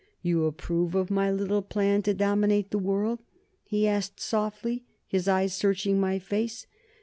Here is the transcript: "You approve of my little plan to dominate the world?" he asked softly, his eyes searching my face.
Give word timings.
"You 0.23 0.45
approve 0.45 0.95
of 0.95 1.11
my 1.11 1.29
little 1.29 1.61
plan 1.61 2.01
to 2.01 2.15
dominate 2.15 2.71
the 2.71 2.79
world?" 2.79 3.19
he 3.63 3.87
asked 3.87 4.19
softly, 4.19 4.83
his 5.05 5.27
eyes 5.27 5.53
searching 5.53 5.99
my 5.99 6.17
face. 6.17 6.65